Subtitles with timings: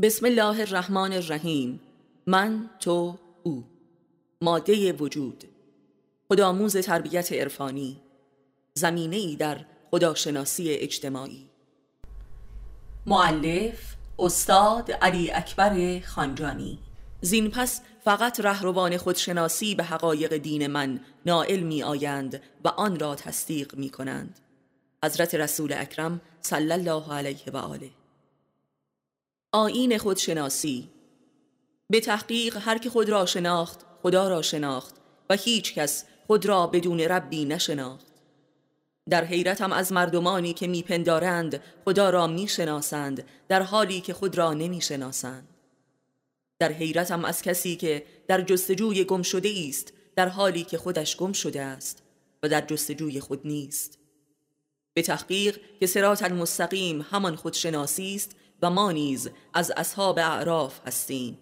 [0.00, 1.80] بسم الله الرحمن الرحیم.
[2.26, 3.64] من تو او.
[4.42, 5.44] ماده وجود.
[6.28, 8.00] خودآموز تربیت عرفانی.
[8.74, 11.46] زمینه ای در خداشناسی اجتماعی.
[13.06, 16.78] معلف استاد علی اکبر خانجانی.
[17.20, 23.14] زین پس فقط رهروان خودشناسی به حقایق دین من نائل می آیند و آن را
[23.14, 24.40] تصدیق می کنند
[25.04, 27.90] حضرت رسول اکرم صلی الله علیه و آله.
[29.54, 30.88] آین خودشناسی.
[31.90, 34.94] به تحقیق هر که خود را شناخت خدا را شناخت
[35.30, 38.06] و هیچ کس خود را بدون ربی نشناخت.
[39.10, 45.48] در حیرتم از مردمانی که میپندارند خدا را می‌شناسند در حالی که خود را نمی‌شناسند.
[46.58, 51.32] در حیرتم از کسی که در جستجوی گم شده است در حالی که خودش گم
[51.32, 52.02] شده است
[52.42, 53.98] و در جستجوی خود نیست.
[54.94, 61.38] به تحقیق که سرات المستقیم همان خودشناسی است و ما نیز از اصحاب اعراف هستیم.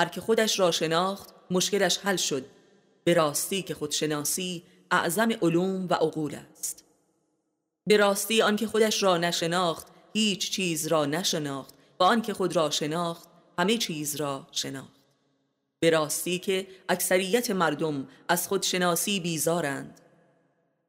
[0.00, 2.44] هر که خودش را شناخت مشکلش حل شد.
[3.04, 6.84] به راستی که خودشناسی اعظم علوم و عقول است.
[7.86, 13.28] به راستی آنکه خودش را نشناخت هیچ چیز را نشناخت و آنکه خود را شناخت
[13.58, 15.02] همه چیز را شناخت.
[15.80, 20.00] به راستی که اکثریت مردم از خودشناسی بیزارند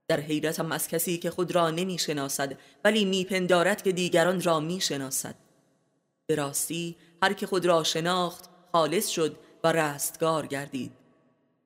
[0.07, 4.81] در حیرتم از کسی که خود را نمی شناسد ولی میپندارد که دیگران را می
[4.81, 5.35] شناسد
[6.27, 10.91] به راستی هر که خود را شناخت خالص شد و رستگار گردید.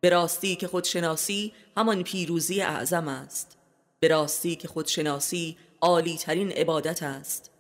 [0.01, 3.57] به راستی که خودشناسی همان پیروزی اعظم است.
[3.99, 7.51] به راستی که خودشناسی عالی ترین عبادت است.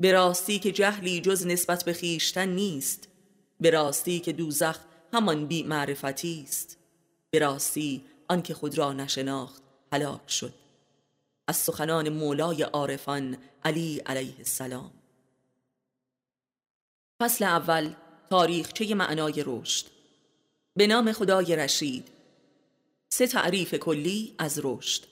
[0.00, 3.08] به راستی که جهلی جز نسبت به خیشتن نیست.
[3.60, 4.78] به راستی که دوزخ
[5.12, 6.78] همان بی معرفتی است.
[7.30, 9.62] به راستی آنکه خود را نشناخت
[9.92, 10.54] هلاک شد.
[11.48, 14.90] از سخنان مولای عارفان علی علیه السلام.
[17.22, 17.94] فصل اول
[18.30, 19.86] تاریخچه معنای رشد.
[20.76, 22.08] به نام خدای رشید.
[23.08, 25.04] سه تعریف کلی از رشد.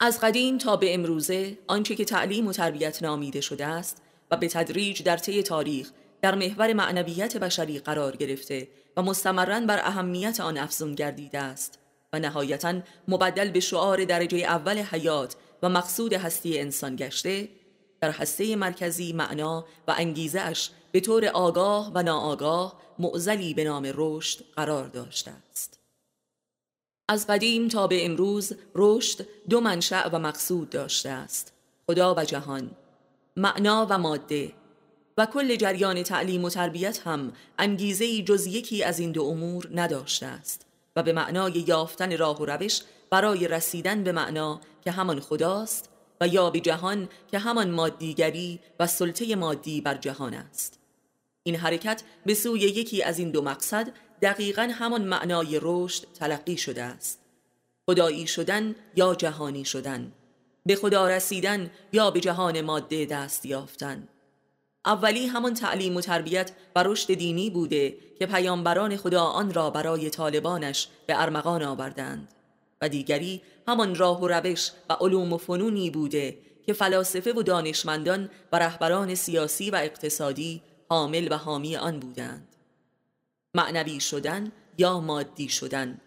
[0.00, 4.48] از قدیم تا به امروزه آنچه که تعلیم و تربیت نامیده شده است و به
[4.48, 5.90] تدریج در طی تاریخ
[6.22, 11.78] در محور معنویت بشری قرار گرفته و مستمرا بر اهمیت آن افزون گردیده است.
[12.18, 17.48] نهایتا مبدل به شعار درجه اول حیات و مقصود هستی انسان گشته
[18.00, 23.92] در هسته مرکزی معنا و انگیزه اش به طور آگاه و ناآگاه معزلی به نام
[23.94, 25.80] رشد قرار داشته است.
[27.08, 31.52] از قدیم تا به امروز رشد دو منشأ و مقصود داشته است
[31.86, 32.70] خدا و جهان
[33.36, 34.52] معنا و ماده.
[35.18, 40.26] و کل جریان تعلیم و تربیت هم انگیزه جز یکی از این دو امور نداشته
[40.26, 40.65] است.
[40.96, 42.80] و به معنای یافتن راه و روش
[43.10, 45.90] برای رسیدن به معنا که همان خداست
[46.20, 50.78] و یا به جهان که همان مادیگری و سلطه مادی بر جهان است.
[51.42, 53.92] این حرکت به سوی یکی از این دو مقصد
[54.22, 57.20] دقیقا همان معنای رشد تلقی شده است.
[57.86, 60.12] خدایی شدن یا جهانی شدن؟
[60.66, 64.08] به خدا رسیدن یا به جهان ماده دست یافتن؟
[64.86, 70.10] اولی همان تعلیم و تربیت و رشد دینی بوده که پیامبران خدا آن را برای
[70.10, 72.28] طالبانش به ارمغان آوردند.
[72.82, 78.30] و دیگری همان راه و روش و علوم و فنونی بوده که فلاسفه و دانشمندان
[78.52, 82.48] و رهبران سیاسی و اقتصادی حامل و حامی آن بودند.
[83.54, 86.00] معنوی شدن یا مادی شدن؟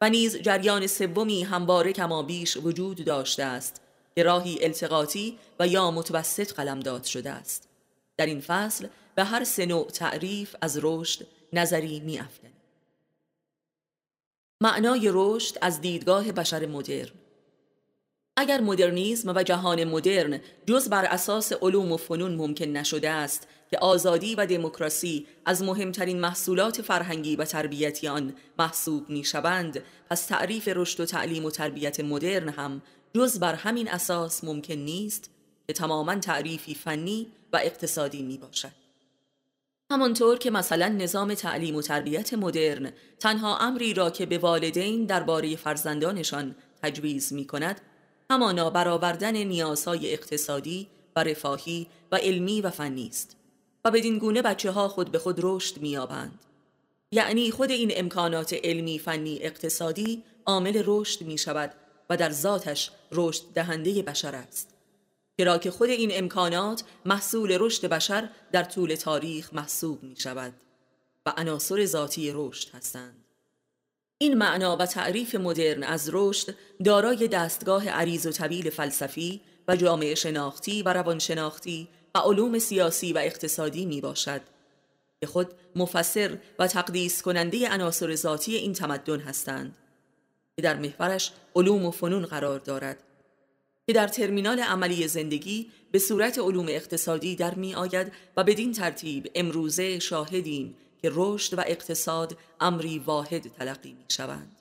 [0.00, 3.80] و نیز جریان سومی همواره کما بیش وجود داشته است
[4.14, 7.73] که راهی التقاطی و یا متوسط قلمداد شده است.
[8.16, 12.20] در این فصل به هر سه نوع تعریف از رشد نظری می.
[14.60, 17.12] معنای رشد از دیدگاه بشر مدرن
[18.36, 23.78] اگر مدرنیزم و جهان مدرن جز بر اساس علوم و فنون ممکن نشده است که
[23.78, 30.68] آزادی و دموکراسی از مهمترین محصولات فرهنگی و تربیتی آن محسوب می شوند پس تعریف
[30.74, 32.82] رشد و تعلیم و تربیت مدرن هم
[33.14, 35.30] جز بر همین اساس ممکن نیست
[35.66, 38.84] که تماما تعریفی فنی و اقتصادی می باشد
[39.90, 45.56] همانطور که مثلا نظام تعلیم و تربیت مدرن تنها امری را که به والدین درباره
[45.56, 47.80] فرزندانشان تجویز می کند
[48.30, 53.36] همانا برآوردن نیازهای اقتصادی و رفاهی و علمی و فنی است
[53.84, 56.38] و بدین گونه بچه ها خود به خود رشد میابند
[57.12, 61.74] یعنی خود این امکانات علمی فنی اقتصادی عامل رشد می شود
[62.10, 64.73] و در ذاتش رشد دهنده بشر است.
[65.38, 70.52] چرا که خود این امکانات محصول رشد بشر در طول تاریخ محسوب می شود
[71.26, 73.24] و عناصر ذاتی رشد هستند.
[74.18, 76.54] این معنا و تعریف مدرن از رشد
[76.84, 83.18] دارای دستگاه عریض و طویل فلسفی و جامعه شناختی و روانشناختی و علوم سیاسی و
[83.18, 84.40] اقتصادی می باشد
[85.20, 89.76] که خود مفسر و تقدیس کننده عناصر ذاتی این تمدن هستند
[90.56, 93.02] که در محورش علوم و فنون قرار دارد.
[93.86, 99.30] که در ترمینال عملی زندگی به صورت علوم اقتصادی در می آید و بدین ترتیب
[99.34, 104.60] امروزه شاهدیم که رشد و اقتصاد امری واحد تلقی می شوند.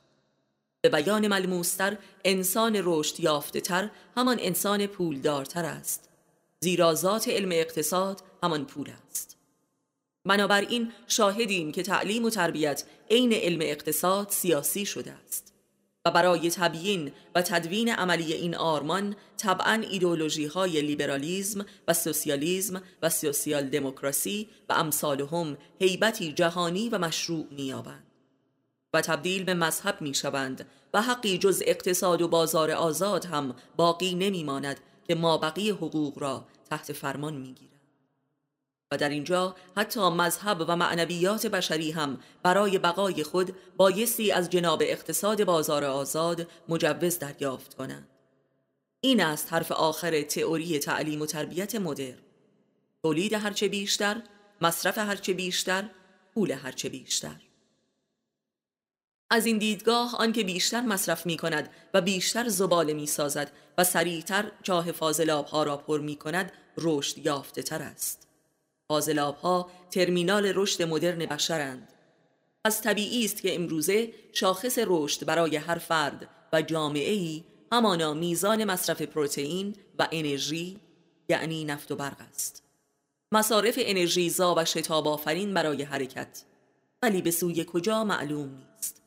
[0.82, 6.10] به بیان ملموستر انسان رشد یافته تر همان انسان پولدارتر است.
[6.60, 9.38] زیرا ذات علم اقتصاد همان پول است.
[10.26, 15.43] بنابراین شاهدیم که تعلیم و تربیت عین علم اقتصاد سیاسی شده است.
[16.06, 23.10] و برای تبیین و تدوین عملی این آرمان طبعا ایدولوژی های لیبرالیزم و سوسیالیزم و
[23.10, 28.04] سوسیال دموکراسی و امثالهم هیبتی جهانی و مشروع می‌یابند
[28.94, 34.16] و تبدیل به مذهب می شوند و حقی جز اقتصاد و بازار آزاد هم باقی
[34.16, 37.73] نمی ماند که مابقی حقوق را تحت فرمان می گیرد.
[38.98, 45.44] در اینجا حتی مذهب و معنویات بشری هم برای بقای خود بایستی از جناب اقتصاد
[45.44, 48.08] بازار آزاد مجوز دریافت کنند.
[49.02, 52.18] این است حرف آخر تئوری تعلیم و تربیت مدرن.
[53.04, 54.22] تولید هرچه بیشتر،
[54.62, 55.90] مصرف هرچه بیشتر،
[56.34, 57.42] پول هرچه بیشتر.
[59.30, 64.52] از این دیدگاه آنکه بیشتر مصرف می کند و بیشتر زباله می سازد و سریعتر
[64.64, 68.23] چاه فاضلاب ها را پر می کند رشد یافته تر است
[68.94, 71.94] فاضلاب ها ترمینال رشد مدرن بشرند.
[72.66, 78.64] از طبیعی است که امروزه شاخص رشد برای هر فرد و جامعه ای همانا میزان
[78.64, 80.80] مصرف پروتئین و انرژی
[81.30, 82.64] یعنی نفت و برق است.
[83.32, 86.44] مصارف انرژی زا و شتاب آفرین برای حرکت.
[87.02, 89.02] ولی به سوی کجا معلوم نیست.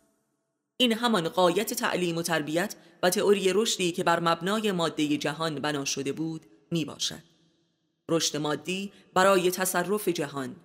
[0.77, 5.85] این همان قایت تعلیم و تربیت و تئوری رشدی که بر مبنای ماده جهان بنا
[5.85, 7.36] شده بود می باشد.
[8.09, 10.57] رشد مادی برای تصرف جهان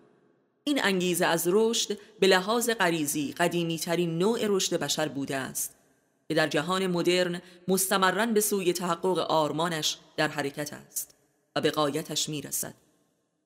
[0.63, 5.75] این انگیزه از رشد به لحاظ غریزی قدیمی ترین نوع رشد بشر بوده است
[6.27, 11.15] که در جهان مدرن مستمرا به سوی تحقق آرمانش در حرکت است
[11.55, 12.73] و به قایتش می رسد.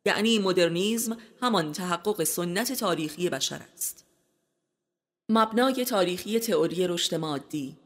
[0.06, 4.06] یعنی مدرنیزم همان تحقق سنت تاریخی بشر است.
[5.30, 7.78] مبنای تاریخی تئوری رشد مادی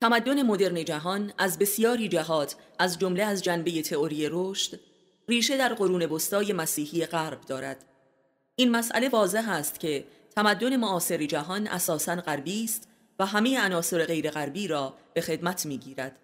[0.00, 4.80] تمدن مدرن جهان از بسیاری جهات از جمله از جنبه تئوری رشد
[5.28, 7.84] ریشه در قرون وسطای مسیحی غرب دارد.
[8.56, 10.04] این مسئله واضح است که
[10.36, 12.88] تمدن معاصر جهان اساساً غربی است
[13.18, 16.18] و همه عناصر غیر غربی را به خدمت می‌گیرد.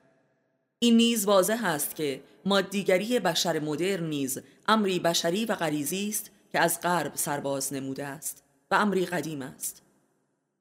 [0.78, 6.58] این نیز واضح است که مادیگری بشر مدرن نیز امری بشری و غریزی است که
[6.58, 9.82] از غرب سرباز نموده است و امری قدیم است.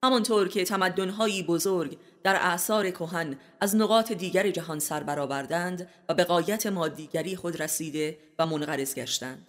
[0.04, 6.24] همانطور که تمدنهایی بزرگ در اعثار کهن از نقاط دیگر جهان سر برآوردند و به
[6.24, 9.48] قایت مادیگری خود رسیده و منقرض گشتند.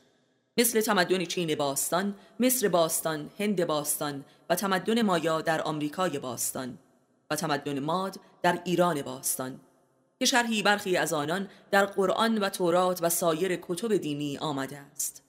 [0.59, 6.79] مثل تمدن چین باستان، مصر باستان، هند باستان و تمدن مایا در آمریکای باستان
[7.31, 9.61] و تمدن ماد در ایران باستان.
[10.19, 15.28] که شرحی برخی از آنان در قرآن و تورات و سایر کتب دینی آمده است.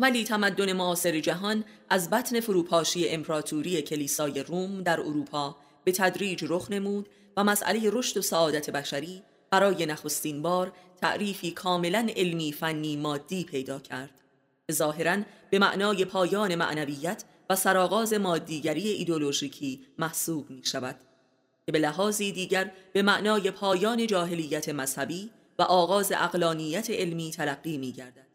[0.00, 6.70] ولی تمدن معاصر جهان از بطن فروپاشی امپراتوری کلیسای روم در اروپا به تدریج رخ
[6.70, 13.44] نمود و مسئله رشد و سعادت بشری برای نخستین بار تعریفی کاملا علمی فنی مادی
[13.44, 14.10] پیدا کرد.
[14.72, 15.18] ظاهرا
[15.50, 20.96] به معنای پایان معنویت و سرآغاز مادیگری ایدولوژیکی محسوب می شود
[21.66, 27.92] که به لحاظی دیگر به معنای پایان جاهلیت مذهبی و آغاز اقلانیت علمی تلقی می
[27.92, 28.27] گردد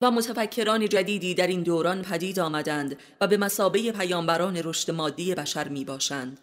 [0.00, 5.68] و متفکران جدیدی در این دوران پدید آمدند و به مسابه پیامبران رشد مادی بشر
[5.68, 6.40] می باشند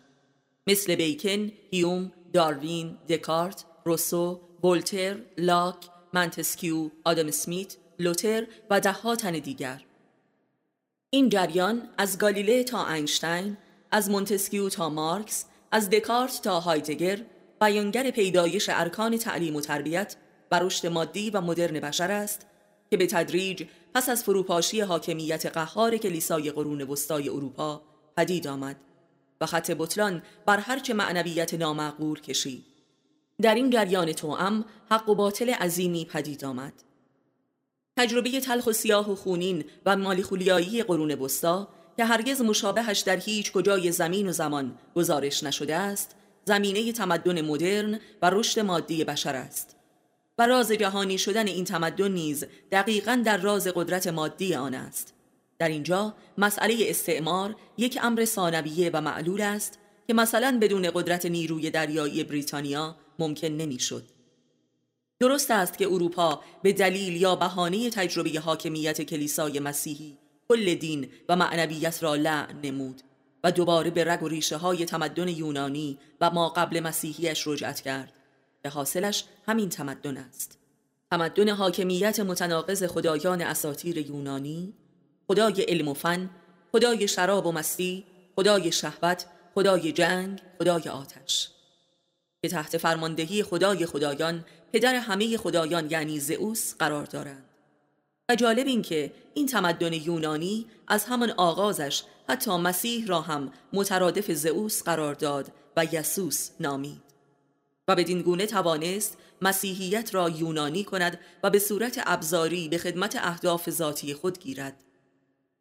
[0.67, 5.75] مثل بیکن، هیوم، داروین، دکارت، روسو، ولتر، لاک،
[6.13, 9.81] منتسکیو، آدام اسمیت، لوتر و دهها تن دیگر.
[11.09, 13.57] این جریان از گالیله تا اینشتین،
[13.91, 17.21] از مونتسکیو تا مارکس، از دکارت تا هایدگر
[17.62, 20.15] بیانگر پیدایش ارکان تعلیم و تربیت
[20.51, 22.45] و رشد مادی و مدرن بشر است
[22.91, 23.63] که به تدریج
[23.93, 27.81] پس از فروپاشی حاکمیت قهار کلیسای قرون وسطای اروپا
[28.17, 28.75] پدید آمد
[29.41, 32.65] و خط بطلان بر هرچه معنویت نامعقول کشید.
[33.41, 36.73] در این جریان توأم حق و باطل عظیمی پدید آمد.
[37.97, 43.51] تجربه تلخ و سیاه و خونین و مالیخولیایی قرون وسطا که هرگز مشابهش در هیچ
[43.51, 46.15] کجای زمین و زمان گزارش نشده است
[46.45, 49.75] زمینه تمدن مدرن و رشد مادی بشر است.
[50.37, 55.13] و راز جهانی شدن این تمدن نیز دقیقا در راز قدرت مادی آن است
[55.59, 61.69] در اینجا مسئله استعمار یک امر ثانویه و معلول است که مثلا بدون قدرت نیروی
[61.69, 64.03] دریایی بریتانیا ممکن نمی‌شد.
[65.19, 70.17] درست است که اروپا به دلیل یا بهانه تجربه حاکمیت کلیسای مسیحی
[70.49, 73.01] کل دین و معنویت را لعن نمود
[73.43, 78.13] و دوباره به رگ و ریشه های تمدن یونانی و ما قبل مسیحیش رجعت کرد
[78.65, 80.57] به حاصلش همین تمدن است.
[81.12, 84.74] تمدن حاکمیت متناقض خدایان اساطیر یونانی
[85.27, 86.29] خدای علم و فن
[86.72, 88.05] خدای شراب و مستی
[88.36, 91.50] خدای شهوت خدای جنگ خدای آتش.
[92.41, 97.45] که تحت فرماندهی خدای خدایان پدر همه خدایان یعنی زئوس قرار دارند.
[98.29, 104.31] و جالب این که این تمدن یونانی از همان آغازش حتی مسیح را هم مترادف
[104.31, 107.04] زئوس قرار داد و یسوس نامید
[107.87, 113.69] و بدین گونه توانست مسیحیت را یونانی کند و به صورت ابزاری به خدمت اهداف
[113.69, 114.83] ذاتی خود گیرد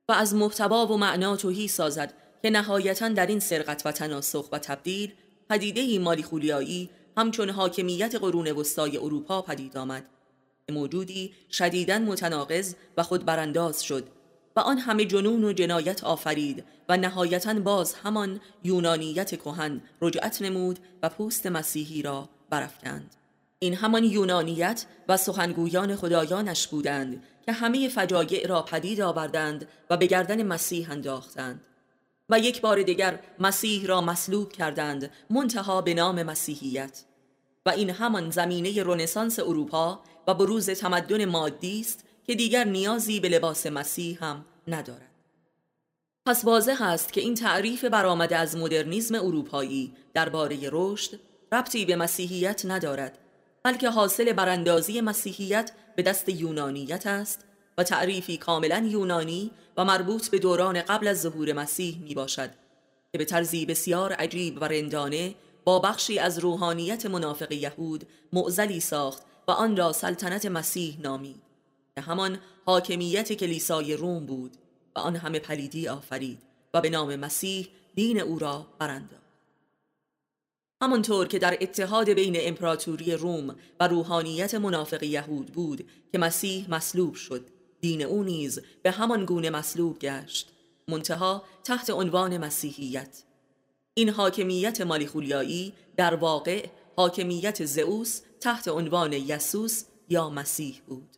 [0.09, 4.59] و از محتوا و معنا توهی سازد که نهایتا در این سرقت و تناسخ و
[4.59, 5.13] تبدیل
[5.51, 10.07] پدیده مالی خولیایی همچون حاکمیت قرون وسطای اروپا پدید آمد.
[10.73, 14.09] موجودی شدیداً متناقض و خود برانداز شد.
[14.57, 20.79] و آن همه جنون و جنایت آفرید و نهایتا باز همان یونانیت کهن رجعت نمود
[21.03, 23.15] و پوست مسیحی را برافکند.
[23.59, 30.07] این همان یونانیت و سخنگویان خدایانش بودند که همه فجایع را پدید آوردند و به
[30.07, 31.61] گردن مسیح انداختند.
[32.29, 37.05] و یک بار دیگر مسیح را مسلوب کردند منتها به نام مسیحیت.
[37.67, 43.29] و این همان زمینه رنسانس اروپا و بروز تمدن مادی است که دیگر نیازی به
[43.29, 45.11] لباس مسیح هم ندارد.
[46.27, 51.21] پس واضح است که این تعریف برآمده از مدرنیزم اروپایی درباره رشد
[51.53, 53.19] ربطی به مسیحیت ندارد
[53.63, 57.45] بلکه حاصل براندازی مسیحیت به دست یونانیت است
[57.79, 62.51] و تعریفی کاملا یونانی و مربوط به دوران قبل از ظهور مسیح می باشد
[63.13, 69.23] که به طرزی بسیار عجیب و رندانه با بخشی از روحانیت منافق یهود معزلی ساخت
[69.49, 71.44] و آن را سلطنت مسیح نامید.
[71.97, 74.57] که همان حاکمیت کلیسای روم بود
[74.97, 76.43] و آن همه پلیدی آفرید
[76.75, 79.25] و به نام مسیح دین او را برانداخت.
[80.83, 87.15] همانطور که در اتحاد بین امپراتوری روم و روحانیت منافق یهود بود که مسیح مصلوب
[87.15, 87.47] شد
[87.81, 90.53] دین او نیز به همان گونه مصلوب گشت
[90.89, 93.23] منتها تحت عنوان مسیحیت.
[93.95, 101.17] این حاکمیت مالیخولیایی در واقع حاکمیت زئوس تحت عنوان یسوس یا مسیح بود.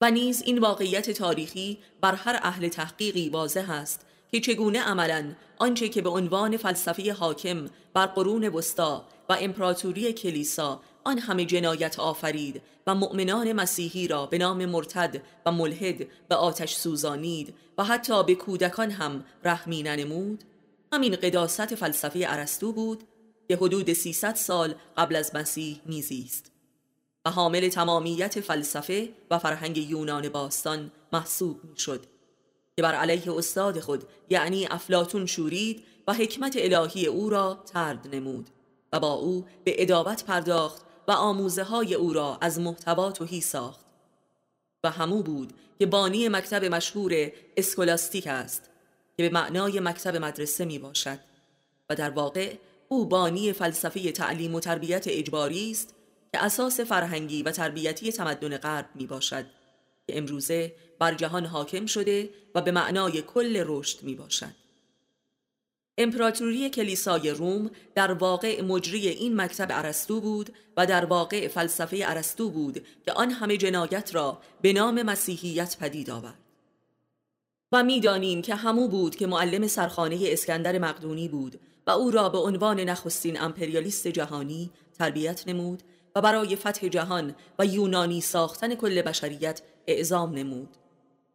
[0.00, 5.88] و نیز این واقعیت تاریخی بر هر اهل تحقیقی واضح است که چگونه عملا آنچه
[5.88, 12.62] که به عنوان فلسفه حاکم بر قرون وسطا و امپراتوری کلیسا آن همه جنایت آفرید
[12.86, 18.34] و مؤمنان مسیحی را به نام مرتد و ملحد به آتش سوزانید و حتی به
[18.34, 20.44] کودکان هم رحمی ننمود؟
[20.92, 23.04] همین قداست فلسفه ارسطو بود
[23.48, 26.55] که حدود 300 سال قبل از مسیح میزیست.
[27.26, 32.06] و حامل تمامیت فلسفه و فرهنگ یونان باستان محسوب می‌شد
[32.76, 38.50] که بر علیه استاد خود یعنی افلاتون شورید و حکمت الهی او را ترد نمود
[38.92, 43.86] و با او به ادابت پرداخت و آموزه های او را از محتوا توهی ساخت.
[44.84, 48.70] و همو بود که بانی مکتب مشهور اسکولاستیک است
[49.16, 51.18] که به معنای مکتب مدرسه می باشد
[51.90, 52.54] و در واقع
[52.88, 55.95] او بانی فلسفه تعلیم و تربیت اجباری است
[56.36, 59.46] که اساس فرهنگی و تربیتی تمدن غرب می باشد
[60.06, 64.54] که امروزه بر جهان حاکم شده و به معنای کل رشد می باشد.
[65.98, 72.50] امپراتوری کلیسای روم در واقع مجری این مکتب ارسطو بود و در واقع فلسفه ارسطو
[72.50, 76.38] بود که آن همه جنایت را به نام مسیحیت پدید آورد
[77.72, 82.38] و می‌دانیم که همو بود که معلم سرخانه اسکندر مقدونی بود و او را به
[82.38, 85.82] عنوان نخستین امپریالیست جهانی تربیت نمود
[86.16, 90.68] و برای فتح جهان و یونانی ساختن کل بشریت اعزام نمود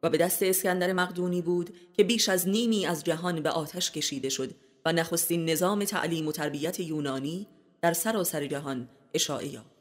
[0.04, 4.30] و به دست اسکندر مقدونی بود که بیش از نیمی از جهان به آتش کشیده
[4.30, 4.52] شد
[4.86, 7.48] و نخستین نظام تعلیم و تربیت یونانی
[7.82, 9.72] در سراسر جهان اشاعه یافت.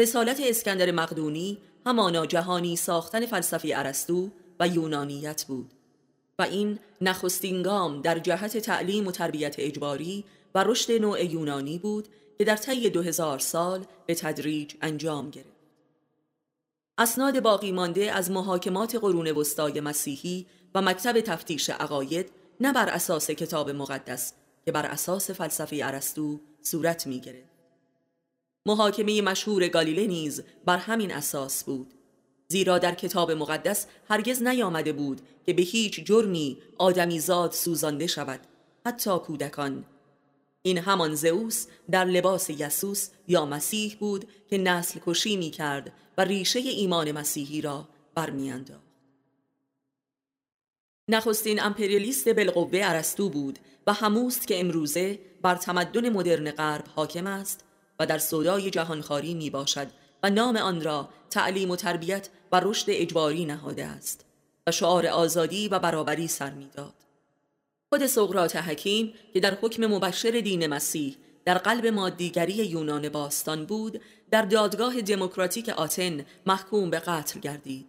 [0.00, 5.70] رسالت اسکندر مقدونی همانا جهانی ساختن فلسفه ارسطو و یونانیت بود
[6.38, 10.24] و این نخستین گام در جهت تعلیم و تربیت اجباری
[10.54, 15.48] و رشد نوع یونانی بود که در طی دو هزار سال به تدریج انجام گرفت.
[16.98, 23.30] اسناد باقی مانده از محاکمات قرون وسطای مسیحی و مکتب تفتیش عقاید نه بر اساس
[23.30, 24.32] کتاب مقدس
[24.64, 27.54] که بر اساس فلسفه ارسطو صورت می گرفت.
[28.66, 31.94] محاکمه مشهور گالیله نیز بر همین اساس بود
[32.48, 38.40] زیرا در کتاب مقدس هرگز نیامده بود که به هیچ جرمی آدمیزاد سوزانده شود
[38.86, 39.84] حتی کودکان
[40.66, 46.24] این همان زئوس در لباس یسوس یا مسیح بود که نسل کشی می کرد و
[46.24, 48.84] ریشه ایمان مسیحی را برمیانداخت.
[51.08, 57.64] نخستین امپریالیست بالقوه ارسطو بود و هموست که امروزه بر تمدن مدرن غرب حاکم است
[57.98, 59.88] و در صدای جهانخواری می باشد
[60.22, 64.24] و نام آن را تعلیم و تربیت و رشد اجباری نهاده است
[64.66, 67.03] و شعار آزادی و برابری سر می‌داد.
[67.94, 74.00] خود سقراط حکیم که در حکم مبشر دین مسیح در قلب مادیگری یونان باستان بود
[74.30, 77.86] در دادگاه دموکراتیک آتن محکوم به قتل گردید.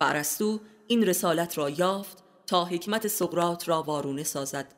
[0.00, 4.74] و ارسطو این رسالت را یافت تا حکمت سقراط را وارونه سازد.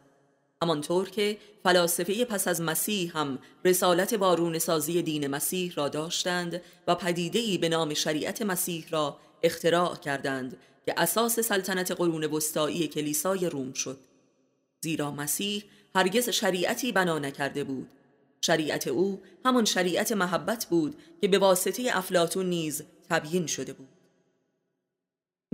[0.62, 6.94] همانطور که فلاسفه پس از مسیح هم رسالت وارونه سازی دین مسیح را داشتند و
[6.94, 10.56] پدیده‌ای به نام شریعت مسیح را اختراع کردند
[10.86, 14.09] که اساس سلطنت قرون وسطایی کلیسای روم شد.
[14.82, 17.88] زیرا مسیح هرگز شریعتی بنا نکرده بود.
[18.40, 23.88] شریعت او همان شریعت محبت بود که به واسطه افلاتون نیز تبیین شده بود.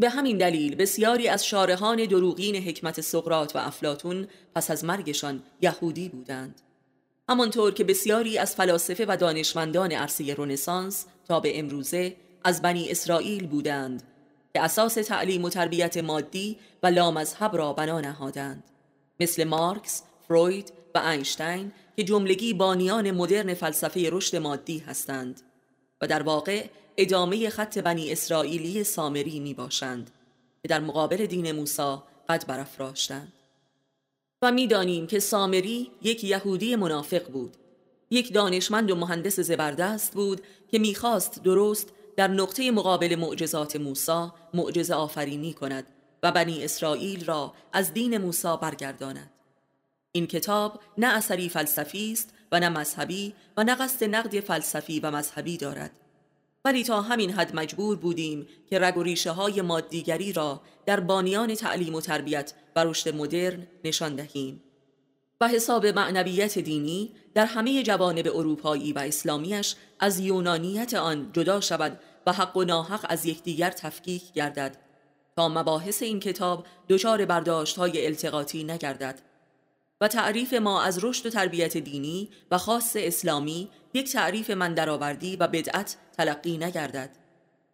[0.01, 6.09] به همین دلیل بسیاری از شارحان دروغین حکمت سقرات و افلاتون پس از مرگشان یهودی
[6.09, 6.61] بودند.
[7.29, 13.47] همانطور که بسیاری از فلاسفه و دانشمندان عرصه رنسانس تا به امروزه از بنی اسرائیل
[13.47, 14.03] بودند
[14.55, 18.76] که اساس تعلیم و تربیت مادی و لامذهب را بنا نهادند.
[19.21, 25.41] مثل مارکس، فروید و اینشتین که جملگی بانیان مدرن فلسفه رشد مادی هستند
[26.01, 30.11] و در واقع ادامه خط بنی اسرائیلی سامری می باشند
[30.63, 31.97] که در مقابل دین موسی
[32.29, 33.33] قد برافراشتند.
[34.43, 37.57] و می‌دانیم که سامری یک یهودی منافق بود.
[38.11, 44.95] یک دانشمند و مهندس زبردست بود که می‌خواست درست در نقطه مقابل معجزات موسی معجزه
[44.95, 45.87] آفرینی کند
[46.27, 49.31] و بنی اسرائیل را از دین موسی برگرداند.
[50.13, 55.11] این کتاب نه اثری فلسفی است و نه مذهبی و نه قصد نقد فلسفی و
[55.11, 55.91] مذهبی دارد.
[56.65, 61.55] ولی تا همین حد مجبور بودیم که رگ و ریشه های مادیگری را در بانیان
[61.55, 64.63] تعلیم و تربیت و رشد مدرن نشان دهیم
[65.41, 72.01] و حساب معنویت دینی در همه جوانب اروپایی و اسلامیش از یونانیت آن جدا شود
[72.27, 74.86] و حق و ناحق از یکدیگر تفکیک گردد
[75.37, 79.21] تا مباحث این کتاب دچار برداشت های التقاطی نگردد
[80.01, 85.37] و تعریف ما از رشد و تربیت دینی و خاص اسلامی یک تعریف من درآوردی
[85.37, 87.11] و بدعت تلقی نگردد.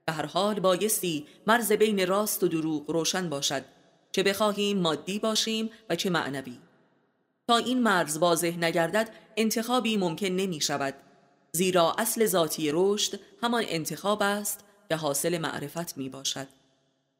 [0.04, 3.64] به هر حال بایستی مرز بین راست و دروغ روشن باشد
[4.12, 6.58] چه بخواهیم مادی باشیم و چه معنوی.
[7.48, 10.94] تا این مرز واضح نگردد انتخابی ممکن نمی شود
[11.52, 16.61] زیرا اصل ذاتی رشد همان انتخاب است که حاصل معرفت می باشد.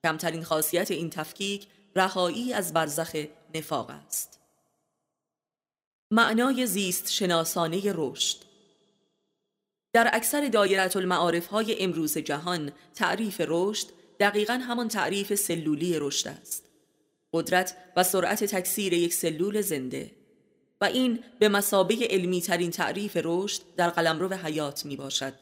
[0.05, 4.41] کمترین خاصیت این تفکیک رهایی از برزخ نفاق است.
[6.11, 8.37] معنای زیست شناسانه رشد.
[9.93, 13.87] در اکثر دایرت المعارف های امروز جهان تعریف رشد
[14.21, 16.65] دقیقا همان تعریف سلولی رشد است.
[17.33, 20.11] قدرت و سرعت تکثیر یک سلول زنده
[20.81, 25.35] و این به مسابه علمی ترین تعریف رشد در قلمرو حیات می باشد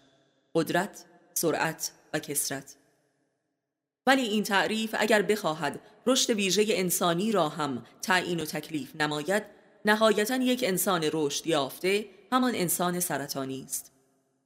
[0.55, 2.77] قدرت، سرعت و کسرت
[4.07, 9.43] ولی این تعریف اگر بخواهد رشد ویژه انسانی را هم تعیین و تکلیف نماید
[9.85, 13.93] نهایتا یک انسان رشد یافته همان انسان سرطانی است.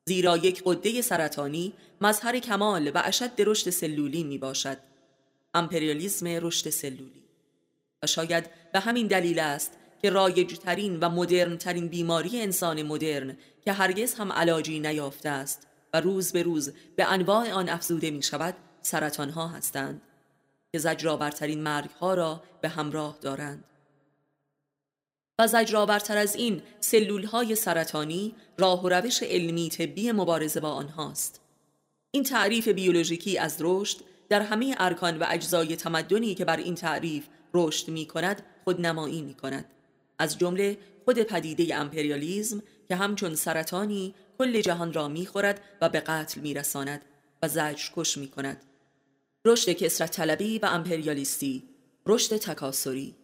[0.06, 4.78] زیرا یک قده سرطانی مظهر کمال و اشد رشد سلولی می باشد.
[5.54, 7.24] امپریالیزم رشد سلولی.
[8.02, 13.72] و شاید به همین دلیل است که رایجترین و مدرن ترین بیماری انسان مدرن که
[13.72, 18.54] هرگز هم علاجی نیافته است و روز به روز به انواع آن افزوده می شود
[18.86, 20.02] سرطان ها هستند
[20.72, 23.64] که زجرآورترین مرگ ها را به همراه دارند.
[25.38, 31.40] و زجرآورتر از این سلول های سرطانی راه و روش علمی طبی مبارزه با آنهاست.
[32.10, 37.26] این تعریف بیولوژیکی از رشد در همه ارکان و اجزای تمدنی که بر این تعریف
[37.54, 39.64] رشد می کند خودنمایی می کند
[40.18, 46.00] از جمله خود پدیده امپریالیزم که همچون سرطانی کل جهان را می خورد و به
[46.00, 47.02] قتل می رساند
[47.42, 48.62] و زجر کش می کند
[49.46, 51.62] رشد کسرت طلبی و امپریالیستی
[52.06, 53.14] رشد تکاسری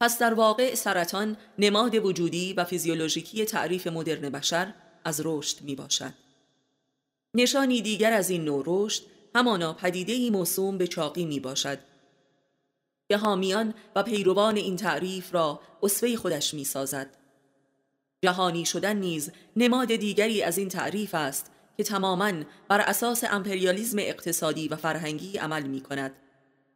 [0.00, 6.12] پس در واقع سرطان نماد وجودی و فیزیولوژیکی تعریف مدرن بشر از رشد می باشد.
[7.34, 9.02] نشانی دیگر از این نوع رشد
[9.34, 11.78] همانا پدیده موسوم به چاقی می باشد
[13.08, 17.16] که حامیان و پیروان این تعریف را اصفه خودش می سازد.
[18.22, 22.32] جهانی شدن نیز نماد دیگری از این تعریف است که تماما
[22.68, 26.12] بر اساس امپریالیزم اقتصادی و فرهنگی عمل می کند.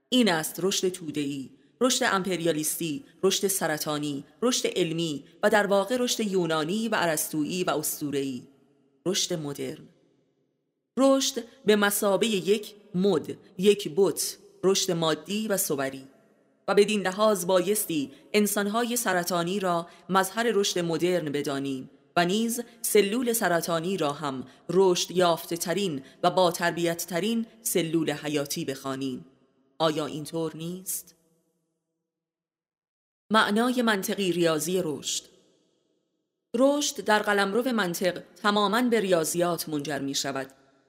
[0.08, 6.88] این است رشد تودهی رشد امپریالیستی، رشد سرطانی، رشد علمی و در واقع رشد یونانی
[6.88, 8.42] و ارسطویی و اسطوره‌ای،
[9.06, 9.88] رشد مدرن.
[10.98, 16.04] رشد به مسابه یک مد، یک بت، رشد مادی و صبری
[16.68, 23.96] و بدین لحاظ بایستی انسانهای سرطانی را مظهر رشد مدرن بدانیم و نیز سلول سرطانی
[23.96, 29.24] را هم رشد یافته ترین و با تربیت ترین سلول حیاتی بخوانیم.
[29.78, 31.14] آیا اینطور نیست؟
[33.30, 35.24] معنای منطقی ریاضی رشد
[36.56, 40.46] رشد در قلمرو منطق تماما به ریاضیات منجر می شود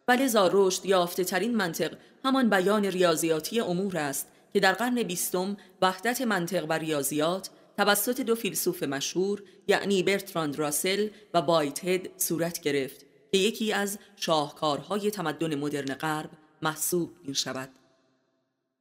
[0.07, 0.17] و
[0.51, 6.65] رشد یافته ترین منطق همان بیان ریاضیاتی امور است که در قرن بیستم وحدت منطق
[6.69, 13.37] و ریاضیات توسط دو فیلسوف مشهور یعنی برتراند راسل و بایت هد صورت گرفت که
[13.37, 16.29] یکی از شاهکارهای تمدن مدرن غرب
[16.61, 17.69] محسوب می شود.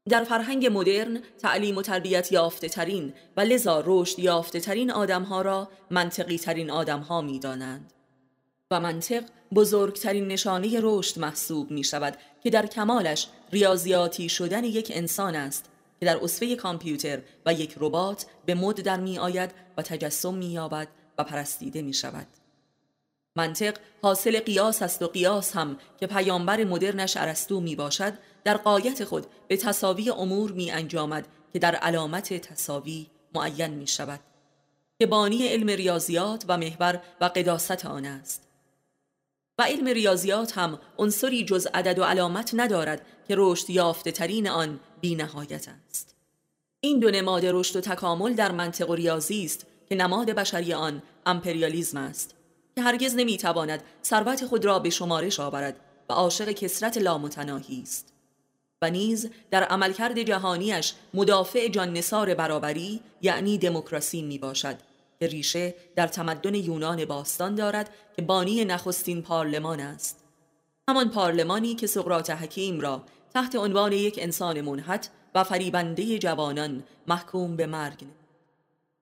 [0.08, 5.42] در فرهنگ مدرن تعلیم و تربیت یافته ترین و لذا رشد یافته ترین آدم ها
[5.42, 7.92] را منطقی ترین آدم ها می دانند.
[8.70, 15.36] و منطق بزرگترین نشانه رشد محسوب می شود که در کمالش ریاضیاتی شدن یک انسان
[15.36, 20.34] است که در اصفه کامپیوتر و یک ربات به مد در می آید و تجسم
[20.34, 22.26] می یابد و پرستیده می شود.
[23.36, 28.12] منطق حاصل قیاس است و قیاس هم که پیامبر مدرنش ارسطو می باشد
[28.44, 34.20] در قایت خود به تصاوی امور می انجامد که در علامت تصاوی معین می شود
[34.98, 38.42] که بانی علم ریاضیات و محور و قداست آن است
[39.58, 44.80] و علم ریاضیات هم عنصری جز عدد و علامت ندارد که رشد یافته ترین آن
[45.06, 46.14] بی نهایت است.
[46.80, 51.02] این دو نماد رشد و تکامل در منطق و ریاضی است که نماد بشری آن
[51.26, 52.34] امپریالیزم است
[52.74, 58.12] که هرگز نمی‌تواند ثروت خود را به شمارش آورد و عاشق کسرت لامتناهی است
[58.82, 64.76] و نیز در عملکرد جهانیش مدافع جان نصار برابری یعنی دموکراسی می باشد
[65.20, 70.25] که ریشه در تمدن یونان باستان دارد که بانی نخستین پارلمان است.
[70.88, 73.02] همان پارلمانی که سقراط حکیم را
[73.34, 78.04] تحت عنوان یک انسان منحت و فریبنده جوانان محکوم به مرگ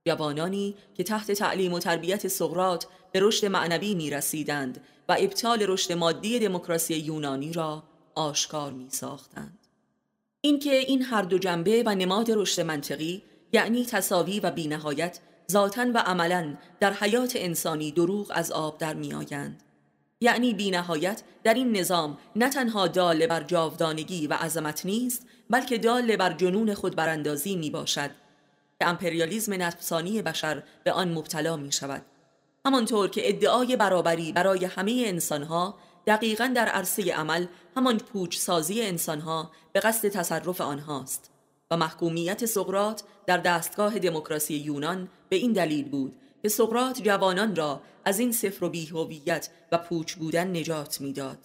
[0.06, 5.92] جوانانی که تحت تعلیم و تربیت سقراط به رشد معنوی می رسیدند و ابطال رشد
[5.92, 7.82] مادی دموکراسی یونانی را
[8.14, 9.58] آشکار می ساختند.
[10.40, 15.20] اینکه این هر دو جنبه و نماد رشد منطقی یعنی تصاوی و بینهایت
[15.50, 19.63] ذاتا و عملا در حیات انسانی دروغ از آب در می آیند.
[20.24, 26.16] یعنی بینهایت در این نظام نه تنها دال بر جاودانگی و عظمت نیست بلکه دال
[26.16, 28.10] بر جنون خود براندازی می باشد
[28.80, 32.02] که امپریالیزم نفسانی بشر به آن مبتلا می شود
[32.66, 35.74] همانطور که ادعای برابری برای همه انسانها
[36.06, 41.30] دقیقا در عرصه عمل همان پوچ سازی انسانها به قصد تصرف آنهاست
[41.70, 47.80] و محکومیت سقرات در دستگاه دموکراسی یونان به این دلیل بود که سقرات جوانان را
[48.04, 51.38] از این صفر و بیهویت و پوچ بودن نجات می‌داد.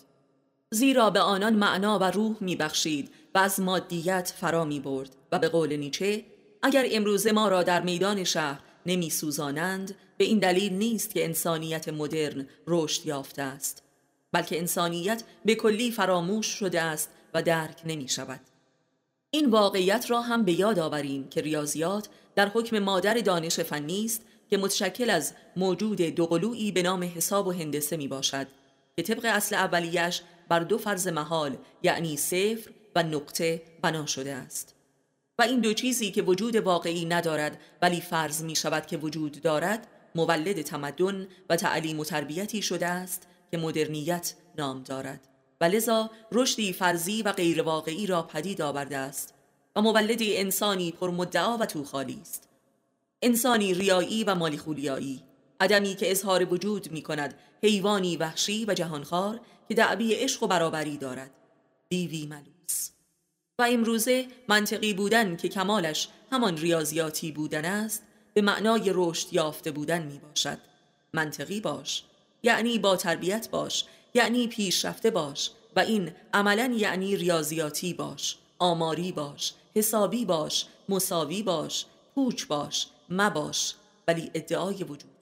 [0.72, 5.50] زیرا به آنان معنا و روح میبخشید و از مادیت فرا می برد و به
[5.50, 6.24] قول نیچه
[6.62, 11.90] اگر امروز ما را در میدان شهر نمی سوزانند به این دلیل نیست که انسانیت
[11.90, 13.84] مدرن رشد یافته است
[14.32, 18.40] بلکه انسانیت به کلی فراموش شده است و درک نمی شود
[19.32, 24.26] این واقعیت را هم به یاد آوریم که ریاضیات در حکم مادر دانش فنی است
[24.50, 28.48] که متشکل از موجود دوقلویی به نام حساب و هندسه می باشد.
[28.98, 34.76] که طبق اصل اولیش بر دو فرض محال یعنی صفر و نقطه بنا شده است.
[35.40, 39.88] و این دو چیزی که وجود واقعی ندارد ولی فرض می شود که وجود دارد
[40.16, 45.28] مولد تمدن و تعلیم و تربیتی شده است که مدرنیت نام دارد.
[45.62, 49.34] و لذا رشدی فرضی و غیر واقعی را پدید آورده است
[49.76, 52.49] و مولد انسانی پرمدعا و توخالی است.
[53.22, 55.24] انسانی ریایی و مالی خولیایی
[55.60, 60.98] عدمی که اظهار وجود می کند حیوانی وحشی و جهانخوار که دعوی عشق و برابری
[60.98, 61.32] دارد.
[61.90, 62.90] دیوی ملوس.
[63.60, 68.04] و امروزه منطقی بودن که کمالش همان ریاضیاتی بودن است
[68.34, 70.58] به معنای رشد یافته بودن می باشد
[71.14, 72.04] منطقی باش
[72.44, 79.54] یعنی با تربیت باش یعنی پیشرفته باش و این عملا یعنی ریاضیاتی باش آماری باش
[79.76, 83.76] حسابی باش مساوی باش پوچ باش مباش
[84.08, 85.20] ولی ادعای وجود.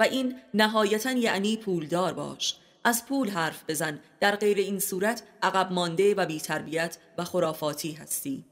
[0.00, 2.56] و این نهایتا یعنی پولدار باش.
[2.84, 4.00] از پول حرف بزن.
[4.20, 8.44] در غیر این صورت عقب مانده و بیتربیت و خرافاتی هستی.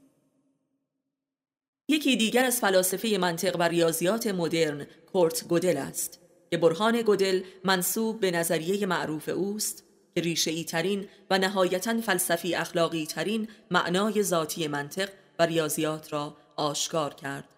[1.89, 6.19] یکی دیگر از فلاسفه منطق و ریاضیات مدرن کورت گودل است
[6.51, 9.83] که برهان گودل منصوب به نظریه معروف اوست
[10.15, 17.13] که ریشه ترین و نهایتا فلسفی اخلاقی ترین معنای ذاتی منطق و ریاضیات را آشکار
[17.13, 17.54] کرد.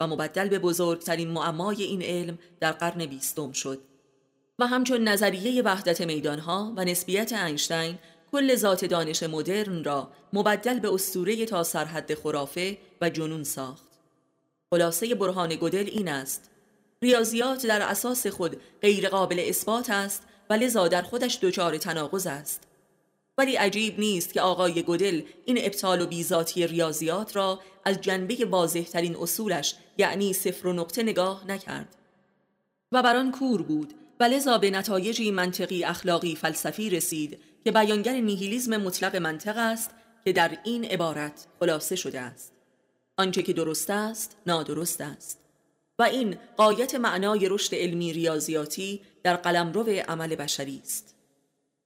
[0.00, 3.78] و مبدل به بزرگترین معمای این علم در قرن بیستم شد
[4.58, 7.98] و همچون نظریه وحدت میدانها و نسبیت اینشتین
[8.32, 13.86] کل ذات دانش مدرن را مبدل به اسطوره تا سرحد خرافه و جنون ساخت.
[14.70, 16.50] خلاصه برهان گدل این است
[17.02, 22.62] ریاضیات در اساس خود غیر قابل اثبات است و لذا در خودش دچار تناقض است.
[23.38, 29.16] ولی عجیب نیست که آقای گدل این ابطال و بیزاتی ریاضیات را از جنبه واضحترین
[29.16, 31.96] اصولش یعنی صفر و نقطه نگاه نکرد.
[32.92, 38.76] و بران کور بود و لذا به نتایجی منطقی اخلاقی فلسفی رسید که بیانگر نیهیلیزم
[38.76, 39.90] مطلق منطق است
[40.24, 42.52] که در این عبارت خلاصه شده است.
[43.16, 45.40] آنچه که درست است نادرست است.
[45.98, 51.14] و این قایت معنای رشد علمی ریاضیاتی در قلمرو عمل بشری است.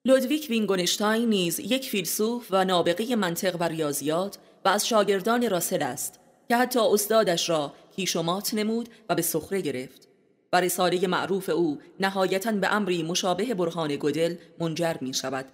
[0.04, 6.20] لودویک وینگونشتاین نیز یک فیلسوف و نابغه منطق و ریاضیات و از شاگردان راسل است
[6.49, 10.09] که حتی استادش را کیشومات نمود و به سخره گرفت.
[10.53, 15.44] و رساله معروف او نهایتا به امری مشابه برهان گدل منجر می شود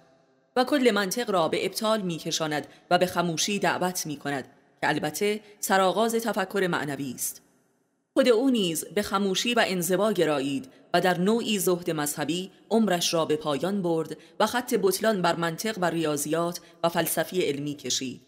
[0.55, 4.43] و کل منطق را به ابطال می کشاند و به خموشی دعوت می کند
[4.81, 7.41] که البته سرآغاز تفکر معنوی است.
[8.13, 13.25] خود او نیز به خموشی و انزوا گرایید و در نوعی زهد مذهبی عمرش را
[13.25, 18.26] به پایان برد و خط بطلان بر منطق و ریاضیات و فلسفی علمی کشید.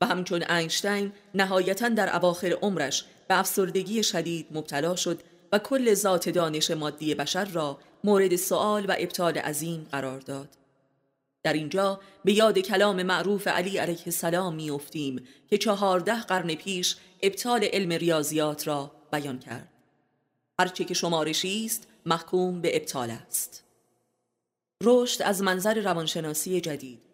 [0.00, 6.28] و همچون اینشتین نهایتا در اواخر عمرش به افسردگی شدید مبتلا شد و کل ذات
[6.28, 10.48] دانش مادی بشر را مورد سوال و ابطال عظیم قرار داد.
[11.42, 17.64] در اینجا به یاد کلام معروف علی علیه السلام میافتیم که چهارده قرن پیش ابطال
[17.64, 19.68] علم ریاضیات را بیان کرد.
[20.58, 23.64] هرچه که شمارشی است محکوم به ابطال است.
[24.82, 27.05] رشد از منظر روانشناسی جدید.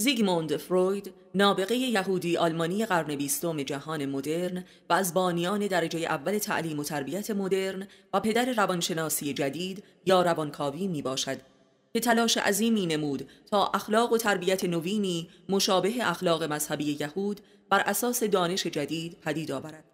[0.00, 6.78] زیگموند فروید نابغه یهودی آلمانی قرن بیستم جهان مدرن و از بانیان درجه اول تعلیم
[6.78, 11.38] و تربیت مدرن و پدر روانشناسی جدید یا روانکاوی می باشد
[11.92, 18.22] که تلاش عظیمی نمود تا اخلاق و تربیت نوینی مشابه اخلاق مذهبی یهود بر اساس
[18.22, 19.84] دانش جدید پدید آورد.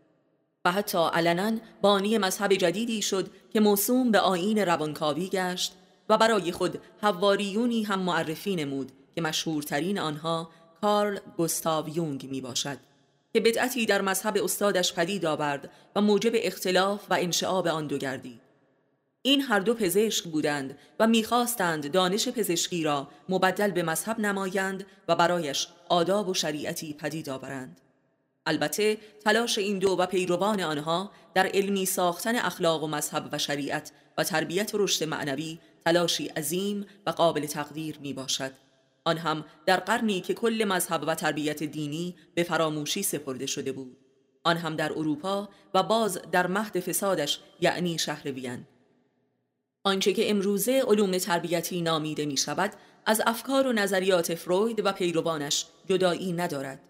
[0.64, 5.72] و حتی علنا بانی مذهب جدیدی شد که موسوم به آین روانکاوی گشت
[6.08, 10.50] و برای خود حواریونی هم معرفی نمود که مشهورترین آنها
[10.80, 12.78] کارل گستاو یونگ می باشد
[13.32, 18.40] که بدعتی در مذهب استادش پدید آورد و موجب اختلاف و انشعاب آن دو گردید
[19.22, 25.16] این هر دو پزشک بودند و می‌خواستند دانش پزشکی را مبدل به مذهب نمایند و
[25.16, 27.80] برایش آداب و شریعتی پدید آورند.
[28.46, 33.92] البته تلاش این دو و پیروان آنها در علمی ساختن اخلاق و مذهب و شریعت
[34.18, 38.65] و تربیت و رشد معنوی تلاشی عظیم و قابل تقدیر می باشد
[39.06, 43.96] آن هم در قرنی که کل مذهب و تربیت دینی به فراموشی سپرده شده بود.
[44.44, 48.66] آن هم در اروپا و باز در مهد فسادش یعنی شهر وین.
[49.84, 52.72] آنچه که امروزه علوم تربیتی نامیده می شود
[53.06, 56.80] از افکار و نظریات فروید و پیروانش جدایی ندارد.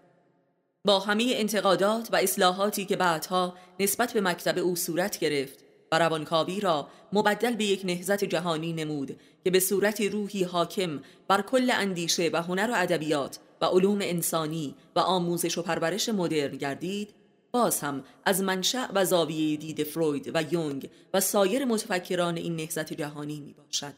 [0.85, 6.59] با همه انتقادات و اصلاحاتی که بعدها نسبت به مکتب او صورت گرفت و روانکاوی
[6.59, 12.29] را مبدل به یک نهزت جهانی نمود که به صورت روحی حاکم بر کل اندیشه
[12.33, 17.09] و هنر و ادبیات و علوم انسانی و آموزش و پرورش مدرن گردید
[17.51, 22.93] باز هم از منشأ و زاویه دید فروید و یونگ و سایر متفکران این نهزت
[22.93, 23.93] جهانی می باشد.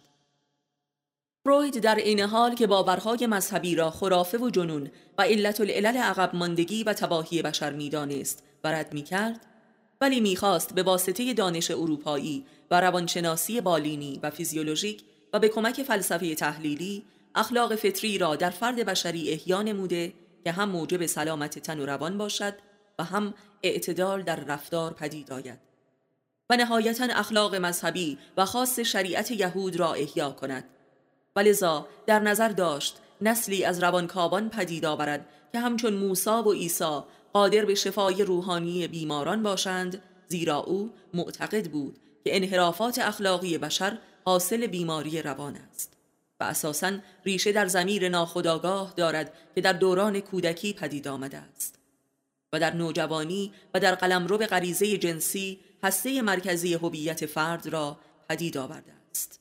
[1.46, 6.36] فروید در این حال که باورهای مذهبی را خرافه و جنون و علت العلل عقب
[6.36, 9.46] ماندگی و تباهی بشر می‌دانست و رد می کرد
[10.02, 16.36] ولی می‌خواست به واسطه دانش اروپایی و روانشناسی بالینی و فیزیولوژیک و به کمک فلسفه
[16.36, 21.86] تحلیلی اخلاق فطری را در فرد بشری احیا نموده که هم موجب سلامت تن و
[21.86, 22.54] روان باشد
[23.00, 23.34] و هم
[23.64, 25.60] اعتدال در رفتار پدید آید.
[26.50, 30.64] و نهایتا اخلاق مذهبی و خاص شریعت یهود را احیا کند.
[31.36, 37.00] ولذا در نظر داشت نسلی از روانکاوان پدید آورد که همچون موسی و عیسی
[37.34, 44.68] قادر به شفای روحانی بیماران باشند زیرا او معتقد بود که انحرافات اخلاقی بشر حاصل
[44.68, 45.94] بیماری روان است
[46.40, 46.92] و اساساً
[47.26, 51.80] ریشه در زمیر ناخداگاه دارد که در دوران کودکی پدید آمده است
[52.54, 57.98] و در نوجوانی و در قلمرو غریزه جنسی هسته مرکزی هویت فرد را
[58.30, 59.40] پدید آورده است.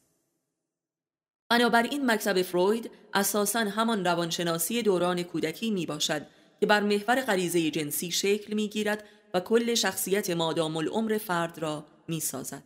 [1.50, 6.26] بنابراین مکتب فروید اساساً همان روانشناسی دوران کودکی می باشد
[6.60, 11.84] که بر محور غریزه جنسی شکل می گیرد و کل شخصیت مادام العمر فرد را
[12.08, 12.62] می سازد.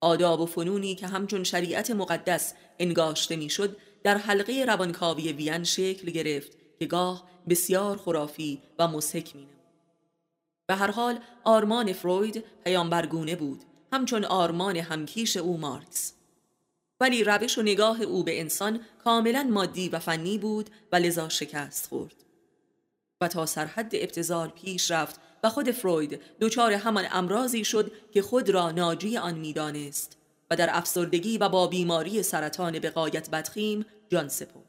[0.00, 6.52] آداب و فنونی که همچون شریعت مقدس انگاشته می‌شد در حلقه روانکاوی وین شکل گرفت
[6.78, 9.46] که گاه بسیار خرافی و مسحک می
[10.66, 13.62] به هر حال آرمان فروید پیامبرگونه بود.
[13.92, 16.12] همچون آرمان همکیش او مارکس.
[17.00, 21.86] ولی روش و نگاه او به انسان کاملا مادی و فنی بود و لذا شکست
[21.86, 22.23] خورد.
[23.24, 28.50] و تا سرحد ابتزال پیش رفت و خود فروید دچار همان امراضی شد که خود
[28.50, 30.16] را ناجی آن می‌دانست
[30.50, 34.64] و در افسردگی و با بیماری سرطان به قایت بدخیم جان سپرد.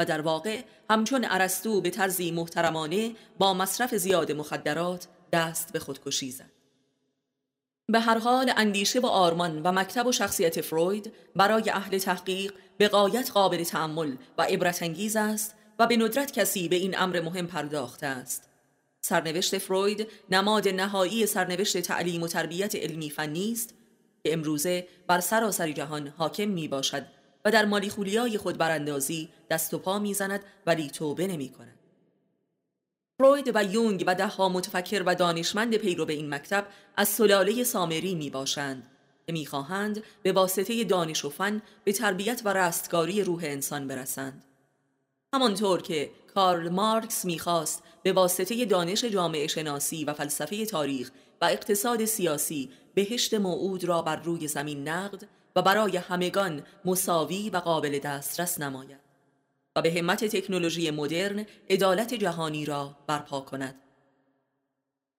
[0.00, 6.30] و در واقع همچون ارسطو به طرزی محترمانه با مصرف زیاد مخدرات دست به خودکشی
[6.30, 6.50] زد.
[7.88, 12.88] به هر حال اندیشه و آرمان و مکتب و شخصیت فروید برای اهل تحقیق به
[12.88, 17.46] قایت قابل تعمل و عبرت انگیز است و به ندرت کسی به این امر مهم
[17.46, 18.48] پرداخته است
[19.00, 23.74] سرنوشت فروید نماد نهایی سرنوشت تعلیم و تربیت علمی فنی است
[24.24, 27.06] که امروزه بر سراسر جهان حاکم می باشد
[27.44, 31.78] و در مالی خولیای خود براندازی دست و پا می‌زند ولی توبه نمی کند.
[33.18, 38.14] فروید و یونگ و دهها متفکر و دانشمند پیرو به این مکتب از سلاله سامری
[38.14, 38.90] می باشند
[39.26, 44.44] که می‌خواهند به واسطه دانش و فن به تربیت و رستگاری روح انسان برسند.
[45.34, 52.04] همانطور که کارل مارکس می‌خواست به واسطه دانش جامعه شناسی و فلسفه تاریخ و اقتصاد
[52.04, 58.60] سیاسی بهشت موعود را بر روی زمین نقد و برای همگان مساوی و قابل دسترس
[58.60, 59.00] نماید
[59.76, 63.74] و به همت تکنولوژی مدرن عدالت جهانی را برپا کند.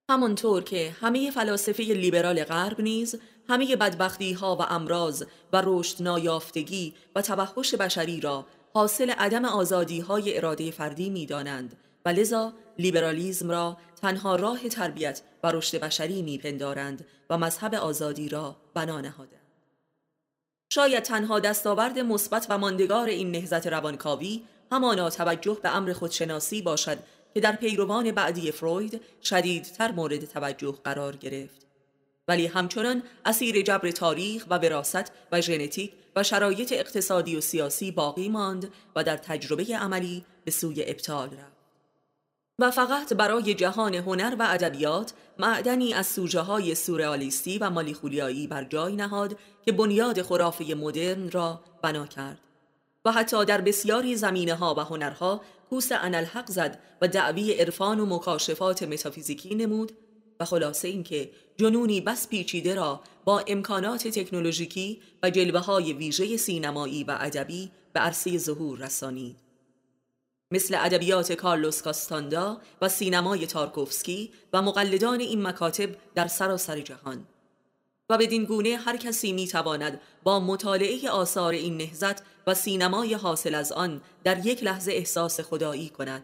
[0.10, 3.16] همانطور که همه فلاسفه لیبرال غرب نیز
[3.50, 5.24] همه بدبختی ها و امراض
[5.54, 8.46] و رشد نایافتگی و توحش بشری را
[8.76, 15.22] حاصل عدم آزادی های اراده فردی می دانند و لذا لیبرالیزم را تنها راه تربیت
[15.44, 19.42] و رشد بشری میپندارند و مذهب آزادی را بنا نهادند
[20.70, 26.98] شاید تنها دستاورد مثبت و ماندگار این نهزت روانکاوی همانا توجه به امر خودشناسی باشد
[27.34, 31.65] که در پیروان بعدی فروید شدیدتر مورد توجه قرار گرفت.
[32.28, 38.30] ولی همچنان اسیر جبر تاریخ و وراست و ژنتیک و شرایط اقتصادی و سیاسی باقی
[38.30, 41.56] ماند و در تجربه عملی به سوی ابطال رفت.
[42.60, 48.64] و فقط برای جهان هنر و ادبیات معدنی از سوژه های سورئالیستی و مالیخولیایی بر
[48.64, 52.40] جای نهاد که بنیاد خرافه مدرن را بنا کرد.
[53.06, 58.06] و حتی در بسیاری زمینه ها و هنرها کوس انالحق زد و دعوی عرفان و
[58.06, 59.92] مکاشفات متافیزیکی نمود
[60.40, 67.04] و خلاصه اینکه جنونی بس پیچیده را با امکانات تکنولوژیکی و جلوه های ویژه سینمایی
[67.04, 69.36] و ادبی به عرصه ظهور رسانید.
[70.52, 77.28] مثل ادبیات کارلوس کاستاندا و سینمای تارکوفسکی و مقلدان این مکاتب در سراسر جهان.
[78.10, 83.56] و بدین گونه هر کسی می تواند با مطالعه آثار این نهزت و سینمای حاصل
[83.56, 86.24] از آن در یک لحظه احساس خدایی کند.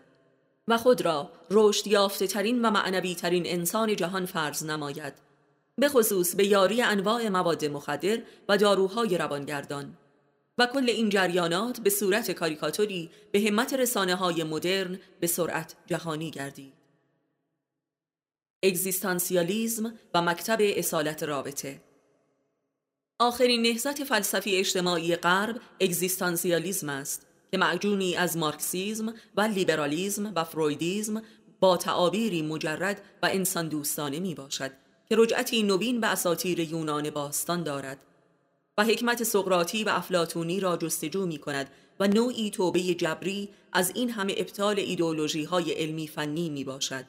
[0.71, 5.13] و خود را رشد یافته ترین و معنوی ترین انسان جهان فرض نماید
[5.77, 9.97] به خصوص به یاری انواع مواد مخدر و داروهای روانگردان.
[10.57, 16.31] و کل این جریانات به صورت کاریکاتوری به همت رسانه های مدرن به سرعت جهانی
[16.31, 16.73] گردید.
[18.63, 21.81] اگزیستانسیالیزم و مکتب اصالت رابطه.
[23.19, 27.30] آخرین نهزت فلسفی اجتماعی غرب اگزیستانسیالیزم است.
[27.51, 31.21] که معجونی از مارکسیزم و لیبرالیزم و فرویدیزم
[31.59, 34.71] با تعابیری مجرد و انسان دوستانه می باشد
[35.09, 37.97] که رجعتی نوین به اساطیر یونان باستان دارد
[38.77, 44.09] و حکمت سقراطی و افلاتونی را جستجو می کند و نوعی توبه جبری از این
[44.09, 47.05] همه ابطال ایدولوژی های علمی فنی می باشد.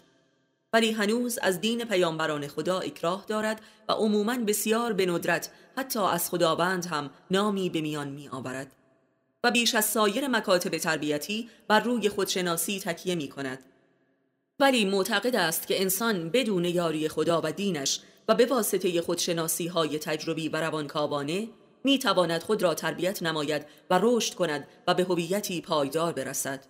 [0.73, 6.31] ولی هنوز از دین پیامبران خدا اکراه دارد و عموما بسیار به ندرت حتی از
[6.31, 8.82] خداوند هم نامی به میان می آورد.
[9.45, 13.59] و بیش از سایر مکاتب تربیتی بر روی خودشناسی تکیه می کند
[14.61, 19.99] ولی معتقد است که انسان بدون یاری خدا و دینش و به واسطه خودشناسی های
[19.99, 21.49] تجربی و روانکاوانه
[21.85, 26.65] می تواند خود را تربیت نماید و رشد کند و به هویتی پایدار برسد.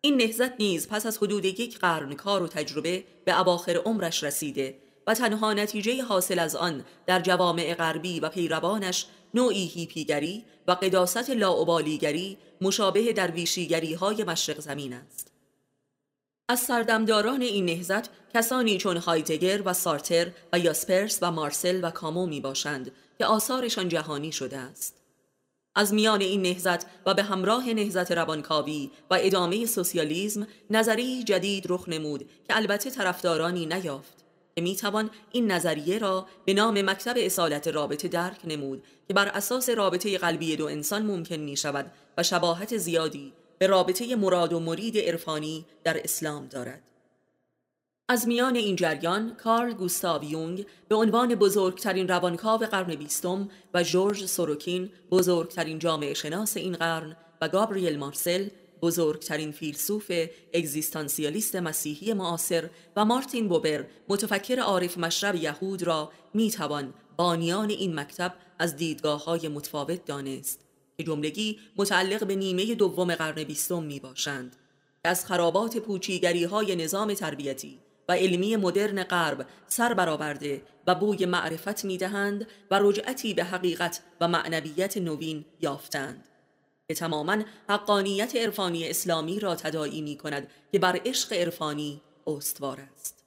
[0.00, 4.78] این نهزت نیز پس از حدود یک قرن کار و تجربه به اواخر عمرش رسیده
[5.06, 11.30] و تنها نتیجه حاصل از آن در جوامع غربی و پیروانش نوعی هیپیگری و قداست
[11.30, 15.32] لاعبالیگری مشابه درویشیگری های مشرق زمین است
[16.48, 22.26] از سردمداران این نهزت کسانی چون هایدگر و سارتر و یاسپرس و مارسل و کامو
[22.26, 24.94] می باشند که آثارشان جهانی شده است.
[25.74, 31.88] از میان این نهزت و به همراه نهزت روانکاوی و ادامه سوسیالیزم نظری جدید رخ
[31.88, 34.19] نمود که البته طرفدارانی نیافت
[34.56, 39.68] که می‌توان این نظریه را به نام مکتب اصالت رابطه درک نمود که بر اساس
[39.68, 44.98] رابطه قلبی دو انسان ممکن می شود و شباهت زیادی به رابطه مراد و مرید
[44.98, 46.82] عرفانی در اسلام دارد.
[48.08, 54.26] از میان این جریان کارل گوستاو یونگ به عنوان بزرگترین روانکاو قرن بیستم و جورج
[54.26, 58.48] سوروکین بزرگترین جامعه شناس این قرن و گابریل مارسل
[58.82, 60.12] بزرگترین فیلسوف
[60.54, 68.34] اگزیستانسیالیست مسیحی معاصر و مارتین بوبر متفکر عارف مشرب یهود را می‌توان بانیان این مکتب
[68.58, 70.60] از دیدگاه های متفاوت دانست
[70.98, 74.56] که جملگی متعلق به نیمه دوم قرن بیستم می باشند
[75.04, 77.78] از خرابات پوچیگری های نظام تربیتی
[78.08, 84.28] و علمی مدرن غرب سر برآورده و بوی معرفت می‌دهند و رجعتی به حقیقت و
[84.28, 86.28] معنویت نوین یافتند.
[86.90, 87.36] که تماما
[87.68, 93.24] حقانیت عرفانی اسلامی را تداعی می کند که بر عشق عرفانی استوار است.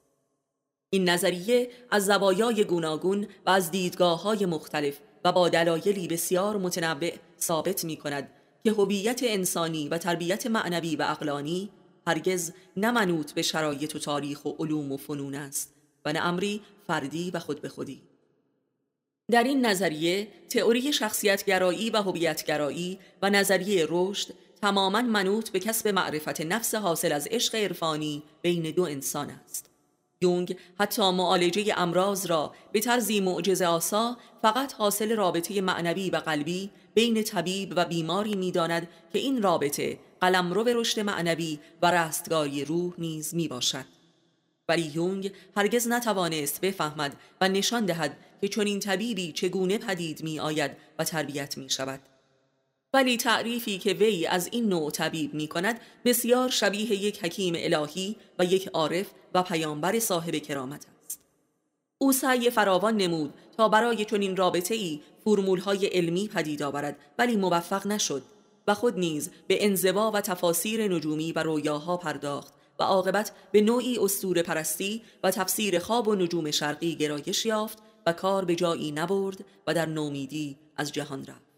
[0.89, 7.11] این نظریه از زوایای گوناگون و از دیدگاه های مختلف و با دلایلی بسیار متنوع
[7.39, 8.29] ثابت می کند
[8.63, 11.69] که هویت انسانی و تربیت معنوی و اقلانی
[12.07, 15.73] هرگز نمنوط به شرایط و تاریخ و علوم و فنون است
[16.05, 18.12] و نه امری فردی و خود به خودی.
[19.33, 26.41] در این نظریه تئوری شخصیتگرایی و هویتگرایی و نظریه رشد تماما منوط به کسب معرفت
[26.41, 29.69] نفس حاصل از عشق عرفانی بین دو انسان است
[30.21, 36.69] یونگ حتی معالجه امراض را به طرزی معجزه آسا فقط حاصل رابطه معنوی و قلبی
[36.93, 43.35] بین طبیب و بیماری می‌داند که این رابطه قلمرو رشد معنوی و رستگاری روح نیز
[43.35, 43.85] می باشد.
[44.69, 50.71] ولی یونگ هرگز نتوانست بفهمد و نشان دهد که چنین طبیبی چگونه پدید می آید
[50.99, 51.99] و تربیت می شود.
[52.93, 58.15] ولی تعریفی که وی از این نوع طبیب می کند بسیار شبیه یک حکیم الهی
[58.39, 61.19] و یک عارف و پیامبر صاحب کرامت است.
[61.97, 67.35] او سعی فراوان نمود تا برای چنین رابطه ای فرمول های علمی پدید آورد ولی
[67.35, 68.23] موفق نشد
[68.67, 73.97] و خود نیز به انزوا و تفاسیر نجومی و رویاها پرداخت و عاقبت به نوعی
[73.99, 79.45] استور پرستی و تفسیر خواب و نجوم شرقی گرایش یافت و کار به جایی نبرد
[79.67, 81.53] و در نومیدی از جهان رفت.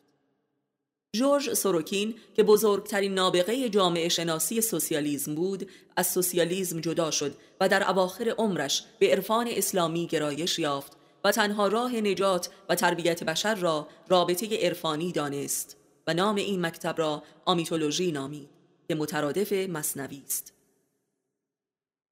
[1.15, 7.89] جورج سوروکین که بزرگترین نابغه جامعه شناسی سوسیالیزم بود از سوسیالیزم جدا شد و در
[7.89, 10.91] اواخر عمرش به عرفان اسلامی گرایش یافت
[11.23, 15.77] و تنها راه نجات و تربیت بشر را رابطه عرفانی دانست
[16.07, 18.49] و نام این مکتب را آمیتولوژی نامید
[18.87, 20.54] که مترادف مصنوی است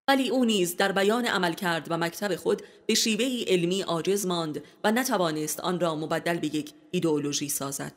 [0.07, 4.63] ولی او نیز در بیان عمل کرد و مکتب خود به شیوهی علمی عاجز ماند
[4.83, 7.93] و نتوانست آن را مبدل به یک ایدئولوژی سازد.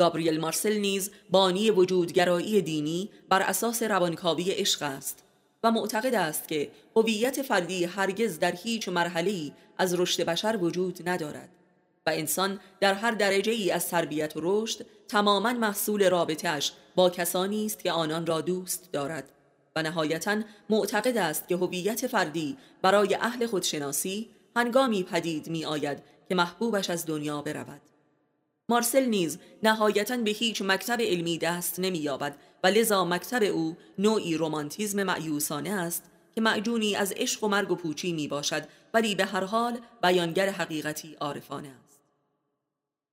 [0.00, 5.24] گابریل مارسل نیز بانی وجودگرایی دینی بر اساس روانکاوی عشق است
[5.62, 11.48] و معتقد است که هویت فردی هرگز در هیچ مرحله از رشد بشر وجود ندارد
[12.06, 17.66] و انسان در هر درجه ای از تربیت و رشد تماما محصول رابطهش با کسانی
[17.66, 19.30] است که آنان را دوست دارد.
[19.76, 25.98] و نهایتا معتقد است که هویت فردی برای اهل خودشناسی هنگامی پدید می آید
[26.28, 27.80] که محبوبش از دنیا برود.
[28.68, 35.02] مارسل نیز نهایتا به هیچ مکتب علمی دست نمییابد و لذا مکتب او نوعی رومانتیزم
[35.02, 39.44] معیوسانه است که معجونی از عشق و مرگ و پوچی می باشد ولی به هر
[39.44, 42.00] حال بیانگر حقیقتی عارفانه است.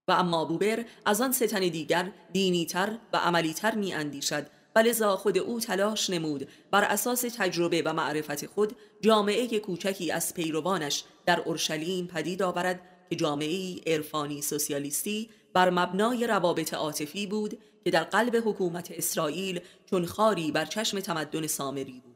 [0.08, 5.60] و اما بوبر از آن ستن دیگر دینیتر و عملیتر می اندیشد و خود او
[5.60, 6.48] تلاش نمود.
[6.72, 13.16] بر اساس تجربه و معرفت خود جامعه کوچکی از پیروانش در اورشلیم پدید آورد که
[13.16, 20.52] جامعه عرفانی سوسیالیستی بر مبنای روابط عاطفی بود که در قلب حکومت اسرائیل چون خاری
[20.52, 22.16] بر چشم تمدن سامری بود.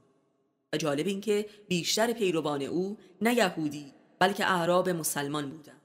[0.74, 5.82] و جالب این که بیشتر پیروان او نه یهودی بلکه اعراب مسلمان بودند.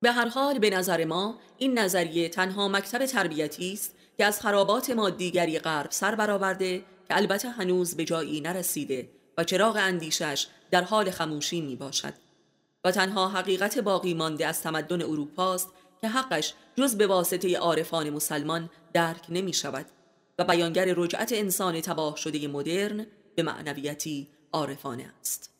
[0.00, 4.90] به هر حال به نظر ما این نظریه تنها مکتب تربیتی است که از خرابات
[4.90, 11.10] مادیگری غرب سر برآورده که البته هنوز به جایی نرسیده و چراغ اندیشش در حال
[11.10, 12.14] خموشی می باشد.
[12.84, 15.68] و تنها حقیقت باقی مانده از تمدن اروپاست
[16.00, 19.86] که حقش جز به واسطه عارفان مسلمان درک نمی شود
[20.38, 25.50] و بیانگر رجعت انسان تباه شده مدرن به معنویتی عارفانه است.